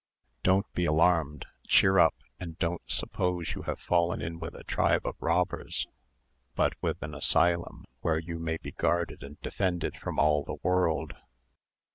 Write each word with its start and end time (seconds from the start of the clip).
Don't 0.41 0.65
be 0.73 0.85
alarmed, 0.85 1.45
cheer 1.67 1.99
up, 1.99 2.15
and 2.39 2.57
don't 2.57 2.81
suppose 2.87 3.53
you 3.53 3.61
have 3.69 3.79
fallen 3.79 4.19
in 4.19 4.39
with 4.39 4.55
a 4.55 4.63
tribe 4.63 5.05
of 5.05 5.15
robbers, 5.21 5.85
but 6.55 6.73
with 6.81 7.03
an 7.03 7.13
asylum, 7.13 7.85
where 7.99 8.17
you 8.17 8.39
may 8.39 8.57
be 8.57 8.71
guarded 8.71 9.21
and 9.21 9.39
defended 9.41 9.95
from 9.95 10.17
all 10.17 10.43
the 10.43 10.57
world. 10.63 11.13